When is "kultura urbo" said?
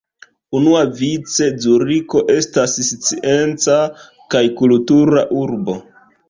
4.63-5.79